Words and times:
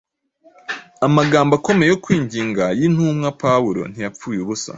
Amagambo 1.07 1.51
akomeye 1.59 1.89
yo 1.91 1.99
kwinginga 2.03 2.65
y’intumwa 2.79 3.29
Pawulo 3.43 3.81
ntiyapfuye 3.91 4.37
ubusa 4.41 4.69